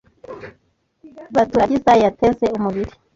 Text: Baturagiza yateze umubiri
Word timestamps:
Baturagiza 1.35 1.91
yateze 2.03 2.45
umubiri 2.57 2.93